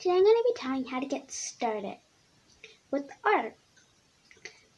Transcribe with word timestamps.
Today 0.00 0.14
I'm 0.14 0.24
going 0.24 0.34
to 0.34 0.54
be 0.54 0.58
telling 0.58 0.84
you 0.86 0.90
how 0.90 1.00
to 1.00 1.04
get 1.04 1.30
started 1.30 1.98
with 2.90 3.10
art. 3.22 3.54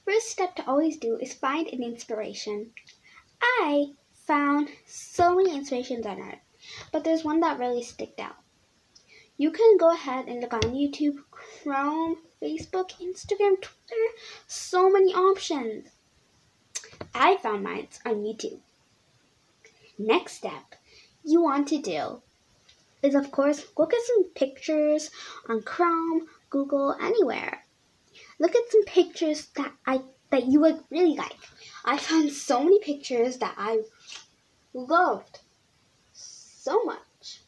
First 0.05 0.29
step 0.29 0.57
to 0.57 0.67
always 0.67 0.97
do 0.97 1.17
is 1.17 1.33
find 1.33 1.69
an 1.69 1.81
inspiration. 1.81 2.73
I 3.41 3.93
found 4.27 4.71
so 4.85 5.37
many 5.37 5.55
inspirations 5.55 6.07
on 6.07 6.21
art, 6.21 6.41
but 6.91 7.05
there's 7.05 7.23
one 7.23 7.39
that 7.39 7.61
really 7.61 7.85
sticked 7.85 8.19
out. 8.19 8.35
You 9.37 9.53
can 9.53 9.77
go 9.77 9.93
ahead 9.93 10.27
and 10.27 10.41
look 10.41 10.55
on 10.55 10.75
YouTube, 10.75 11.19
Chrome, 11.31 12.17
Facebook, 12.43 12.91
Instagram, 13.01 13.61
Twitter, 13.61 14.05
so 14.49 14.91
many 14.91 15.15
options. 15.15 15.91
I 17.15 17.37
found 17.37 17.63
mine 17.63 17.87
on 18.05 18.25
YouTube. 18.25 18.59
Next 19.97 20.33
step 20.33 20.75
you 21.23 21.41
want 21.41 21.69
to 21.69 21.81
do 21.81 22.23
is 23.03 23.15
of 23.15 23.31
course 23.31 23.67
look 23.77 23.93
at 23.93 24.01
some 24.07 24.25
pictures 24.35 25.11
on 25.49 25.63
Chrome, 25.63 26.29
Google, 26.51 26.97
anywhere. 27.01 27.65
Look 28.39 28.55
at 28.55 28.71
some 28.71 28.85
pictures 28.85 29.47
that 29.57 29.73
I 29.87 30.03
that 30.31 30.47
you 30.47 30.61
would 30.61 30.83
really 30.91 31.17
like. 31.17 31.39
I 31.85 31.99
found 31.99 32.33
so 32.33 32.63
many 32.63 32.81
pictures 32.81 33.39
that 33.39 33.55
I 33.59 33.83
loved 34.73 35.41
so 36.13 36.85
much. 36.85 37.43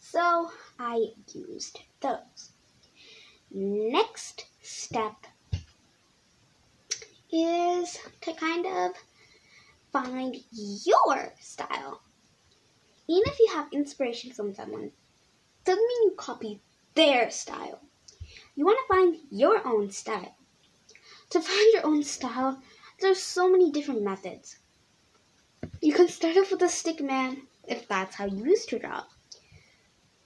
So 0.00 0.50
I 0.78 1.12
used 1.32 1.80
those. 2.00 2.52
Next 3.50 4.46
step 4.62 5.26
is 7.32 7.98
to 8.22 8.32
kind 8.34 8.66
of 8.66 8.92
find 9.92 10.36
your 10.52 11.32
style. 11.40 12.02
Even 13.08 13.24
if 13.26 13.38
you 13.40 13.48
have 13.54 13.72
inspiration 13.72 14.32
from 14.32 14.54
someone, 14.54 14.92
doesn't 15.64 15.86
mean 15.86 16.02
you 16.04 16.14
copy 16.16 16.60
their 16.94 17.30
style. 17.30 17.80
You 18.54 18.66
want 18.66 18.78
to 18.78 18.94
find 18.94 19.16
your 19.30 19.66
own 19.66 19.90
style. 19.90 20.36
To 21.30 21.40
find 21.40 21.72
your 21.72 21.86
own 21.86 22.02
style, 22.04 22.62
there's 23.00 23.22
so 23.22 23.50
many 23.50 23.70
different 23.70 24.02
methods. 24.02 24.58
You 25.80 25.92
can 25.92 26.08
start 26.08 26.36
off 26.36 26.50
with 26.50 26.62
a 26.62 26.68
stick 26.68 27.00
man, 27.00 27.42
if 27.66 27.88
that's 27.88 28.16
how 28.16 28.26
you 28.26 28.44
used 28.44 28.68
to 28.70 28.78
draw. 28.78 29.04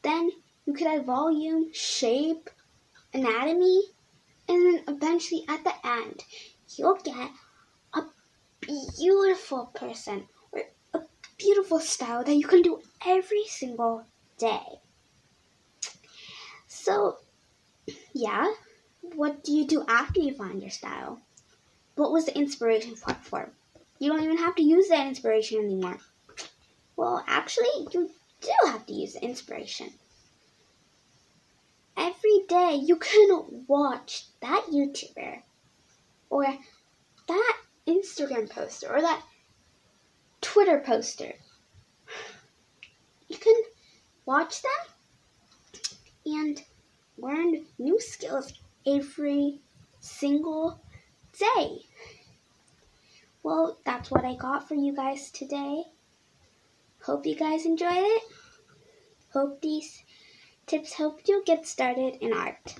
Then 0.03 0.30
you 0.66 0.72
could 0.72 0.86
add 0.86 1.06
volume, 1.06 1.72
shape, 1.72 2.50
anatomy, 3.14 3.83
and 4.48 4.66
then 4.66 4.84
eventually 4.88 5.44
at 5.48 5.62
the 5.62 5.75
end, 5.86 6.25
you'll 6.77 6.97
get 6.97 7.30
a 7.94 8.03
beautiful 8.60 9.66
person 9.66 10.27
beautiful 11.42 11.80
style 11.80 12.22
that 12.24 12.36
you 12.36 12.46
can 12.46 12.62
do 12.62 12.80
every 13.04 13.44
single 13.48 14.04
day. 14.38 14.62
So, 16.68 17.18
yeah, 18.12 18.52
what 19.14 19.42
do 19.42 19.52
you 19.52 19.66
do 19.66 19.84
after 19.88 20.20
you 20.20 20.34
find 20.34 20.60
your 20.60 20.70
style? 20.70 21.20
What 21.96 22.12
was 22.12 22.26
the 22.26 22.36
inspiration 22.36 22.94
for? 22.94 23.50
You 23.98 24.10
don't 24.12 24.22
even 24.22 24.38
have 24.38 24.54
to 24.56 24.62
use 24.62 24.88
that 24.88 25.06
inspiration 25.06 25.58
anymore. 25.58 25.98
Well, 26.96 27.24
actually, 27.26 27.88
you 27.92 28.10
do 28.40 28.52
have 28.66 28.86
to 28.86 28.92
use 28.92 29.14
the 29.14 29.24
inspiration. 29.24 29.90
Every 31.96 32.44
day 32.48 32.80
you 32.82 32.96
can 32.96 33.64
watch 33.66 34.24
that 34.40 34.66
YouTuber 34.72 35.42
or 36.30 36.46
that 37.28 37.56
Instagram 37.86 38.48
poster 38.48 38.94
or 38.94 39.00
that 39.00 39.22
Twitter 40.53 40.81
poster. 40.81 41.33
You 43.27 43.39
can 43.39 43.55
watch 44.27 44.61
them 44.61 44.70
and 46.27 46.62
learn 47.17 47.64
new 47.78 47.98
skills 47.98 48.53
every 48.86 49.61
single 50.00 50.78
day. 51.39 51.86
Well, 53.43 53.78
that's 53.87 54.10
what 54.10 54.26
I 54.26 54.34
got 54.34 54.69
for 54.69 54.75
you 54.75 54.94
guys 54.94 55.31
today. 55.31 55.84
Hope 57.00 57.25
you 57.25 57.34
guys 57.34 57.65
enjoyed 57.65 58.05
it. 58.05 58.22
Hope 59.32 59.62
these 59.62 60.03
tips 60.66 60.93
helped 60.93 61.31
you 61.31 61.43
get 61.47 61.66
started 61.66 62.19
in 62.21 62.34
art. 62.34 62.75